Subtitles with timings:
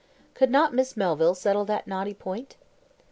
[0.33, 2.57] Could not Miss Melville settle that knotty point?